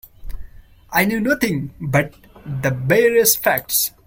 [0.91, 3.91] I knew nothing but the barest facts.